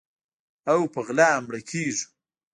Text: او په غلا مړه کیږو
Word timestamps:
او 0.71 0.79
په 0.93 0.99
غلا 1.05 1.29
مړه 1.45 1.59
کیږو 1.69 2.05